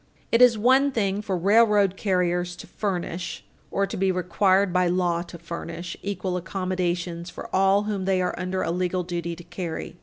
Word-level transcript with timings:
It 0.31 0.41
is 0.41 0.57
one 0.57 0.91
thing 0.91 1.21
for 1.21 1.37
railroad 1.37 1.95
carriers 1.95 2.55
to 2.55 2.65
furnish, 2.65 3.45
or 3.69 3.85
to 3.85 3.95
be 3.95 4.11
required 4.11 4.73
by 4.73 4.87
law 4.87 5.21
to 5.21 5.37
furnish, 5.37 5.95
equal 6.01 6.37
accommodations 6.37 7.29
for 7.29 7.55
all 7.55 7.83
whom 7.83 8.05
they 8.05 8.19
are 8.19 8.33
under 8.35 8.63
a 8.63 8.71
legal 8.71 9.03
duty 9.03 9.35
to 9.35 9.43
carry. 9.43 9.97